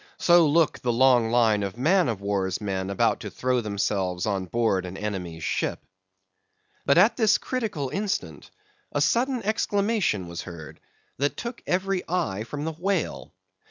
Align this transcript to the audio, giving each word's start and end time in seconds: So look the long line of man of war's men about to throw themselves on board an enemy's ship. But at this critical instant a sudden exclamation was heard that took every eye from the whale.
So 0.17 0.47
look 0.47 0.79
the 0.79 0.91
long 0.91 1.29
line 1.29 1.61
of 1.61 1.77
man 1.77 2.09
of 2.09 2.21
war's 2.21 2.59
men 2.59 2.89
about 2.89 3.19
to 3.19 3.29
throw 3.29 3.61
themselves 3.61 4.25
on 4.25 4.47
board 4.47 4.83
an 4.83 4.97
enemy's 4.97 5.43
ship. 5.43 5.85
But 6.87 6.97
at 6.97 7.17
this 7.17 7.37
critical 7.37 7.89
instant 7.89 8.49
a 8.91 8.99
sudden 8.99 9.43
exclamation 9.45 10.27
was 10.27 10.41
heard 10.41 10.79
that 11.17 11.37
took 11.37 11.61
every 11.67 12.01
eye 12.09 12.43
from 12.45 12.65
the 12.65 12.73
whale. 12.73 13.31